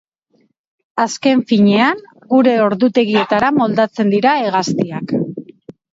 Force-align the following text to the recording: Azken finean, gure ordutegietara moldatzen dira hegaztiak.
Azken 1.03 1.43
finean, 1.51 2.01
gure 2.33 2.55
ordutegietara 2.69 3.53
moldatzen 3.59 4.11
dira 4.15 4.33
hegaztiak. 4.47 5.15